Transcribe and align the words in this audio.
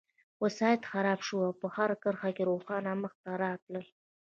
وسایط 0.43 0.81
خراب 0.91 1.19
شول 1.27 1.43
او 1.47 1.53
په 1.61 1.67
هره 1.75 1.95
کرښه 2.03 2.29
کې 2.35 2.43
روسان 2.49 2.85
مخته 3.03 3.29
راتلل 3.43 3.85